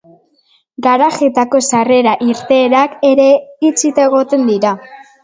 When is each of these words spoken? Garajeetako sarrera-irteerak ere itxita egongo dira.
Garajeetako 0.85 1.61
sarrera-irteerak 1.67 2.97
ere 3.11 3.29
itxita 3.71 4.05
egongo 4.13 4.41
dira. 4.49 4.73